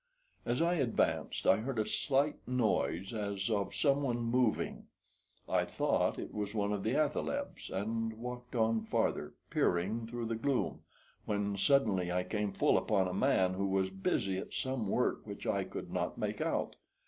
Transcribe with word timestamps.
As 0.47 0.63
I 0.63 0.77
advanced 0.77 1.45
I 1.45 1.57
heard 1.57 1.77
a 1.77 1.85
slight 1.85 2.37
noise, 2.47 3.13
as 3.13 3.51
of 3.51 3.75
someone 3.75 4.17
moving. 4.17 4.87
I 5.47 5.63
thought 5.63 6.17
it 6.17 6.33
was 6.33 6.55
one 6.55 6.73
of 6.73 6.81
the 6.81 6.95
athalebs, 6.95 7.69
and 7.69 8.13
walked 8.15 8.55
on 8.55 8.81
farther, 8.81 9.35
peering 9.51 10.07
through 10.07 10.25
the 10.25 10.33
gloom, 10.35 10.81
when 11.25 11.55
suddenly 11.55 12.11
I 12.11 12.23
came 12.23 12.51
full 12.51 12.79
upon 12.79 13.07
a 13.07 13.13
man 13.13 13.53
who 13.53 13.67
was 13.67 13.91
busy 13.91 14.39
at 14.39 14.55
some 14.55 14.87
work 14.87 15.21
which 15.27 15.45
I 15.45 15.63
could 15.63 15.93
not 15.93 16.17
make 16.17 16.41
out. 16.41 16.77